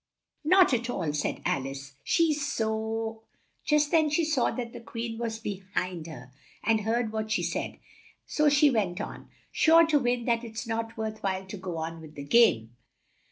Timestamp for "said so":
7.43-8.49